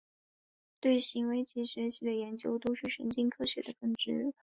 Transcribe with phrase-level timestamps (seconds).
[0.79, 4.33] 对行为及学习的研究都是神经科学的分支。